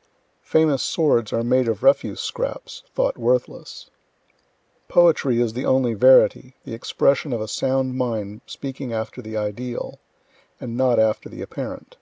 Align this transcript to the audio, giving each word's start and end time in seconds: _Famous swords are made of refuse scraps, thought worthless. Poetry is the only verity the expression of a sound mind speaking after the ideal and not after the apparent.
_Famous 0.40 0.82
swords 0.82 1.30
are 1.30 1.42
made 1.44 1.68
of 1.68 1.82
refuse 1.82 2.20
scraps, 2.22 2.82
thought 2.94 3.18
worthless. 3.18 3.90
Poetry 4.88 5.42
is 5.42 5.52
the 5.52 5.66
only 5.66 5.92
verity 5.92 6.56
the 6.64 6.72
expression 6.72 7.34
of 7.34 7.42
a 7.42 7.46
sound 7.46 7.94
mind 7.94 8.40
speaking 8.46 8.94
after 8.94 9.20
the 9.20 9.36
ideal 9.36 10.00
and 10.58 10.74
not 10.74 10.98
after 10.98 11.28
the 11.28 11.42
apparent. 11.42 11.98